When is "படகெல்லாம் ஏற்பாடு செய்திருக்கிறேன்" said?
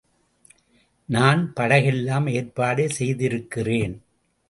1.59-3.95